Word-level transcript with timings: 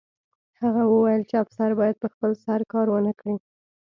هغه 0.61 0.81
وویل 0.87 1.21
چې 1.29 1.35
افسر 1.43 1.69
باید 1.79 1.95
په 2.01 2.07
خپل 2.13 2.31
سر 2.43 2.59
کار 2.71 2.85
ونه 2.89 3.13
کړي 3.19 3.35